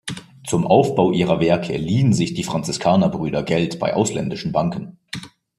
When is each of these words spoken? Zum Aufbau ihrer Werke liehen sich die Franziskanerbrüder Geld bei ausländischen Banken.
Zum 0.47 0.65
Aufbau 0.65 1.11
ihrer 1.11 1.39
Werke 1.41 1.77
liehen 1.77 2.11
sich 2.11 2.33
die 2.33 2.43
Franziskanerbrüder 2.43 3.43
Geld 3.43 3.77
bei 3.77 3.93
ausländischen 3.93 4.51
Banken. 4.51 4.97